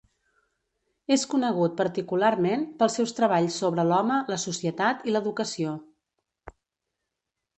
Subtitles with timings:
[1.15, 5.75] És conegut, particularment, pels seus treballs sobre l'home, la societat i l'educació.